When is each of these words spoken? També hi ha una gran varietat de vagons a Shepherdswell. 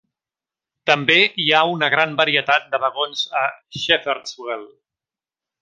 També 0.89 1.17
hi 1.43 1.45
ha 1.57 1.59
una 1.73 1.91
gran 1.95 2.17
varietat 2.23 2.67
de 2.73 2.81
vagons 2.87 3.23
a 3.45 3.47
Shepherdswell. 3.83 4.69